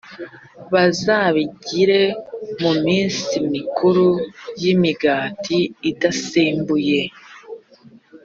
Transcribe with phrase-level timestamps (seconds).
[0.73, 2.01] bazabigire
[2.61, 4.07] mu minsi mikuru
[4.61, 5.57] y’imigati
[5.89, 7.01] idasembuye,